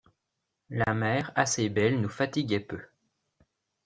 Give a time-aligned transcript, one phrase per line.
[0.71, 2.81] La mer assez belle, nous fatiguait peu.